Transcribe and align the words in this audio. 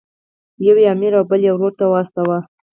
یو 0.65 0.75
یې 0.81 0.87
امیر 0.93 1.13
او 1.19 1.23
بل 1.29 1.41
یې 1.45 1.51
ورور 1.53 1.73
ته 1.79 1.85
واستاوه. 1.91 2.39